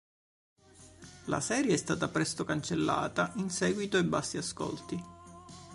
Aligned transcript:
La 1.25 1.39
serie 1.39 1.75
è 1.75 1.77
stata 1.77 2.07
presto 2.07 2.43
cancellata 2.43 3.33
in 3.35 3.51
seguito 3.51 3.97
ai 3.97 4.03
bassi 4.03 4.37
ascolti. 4.37 4.99